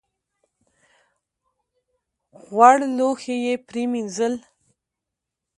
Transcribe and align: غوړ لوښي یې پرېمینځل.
غوړ 2.53 2.77
لوښي 2.97 3.35
یې 3.45 3.53
پرېمینځل. 3.67 4.33